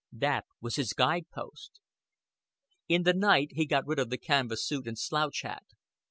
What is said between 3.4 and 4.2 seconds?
he got rid of the